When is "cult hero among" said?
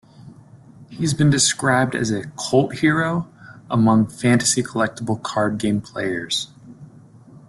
2.29-4.07